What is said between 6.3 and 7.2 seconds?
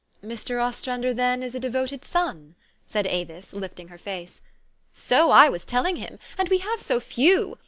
And we have so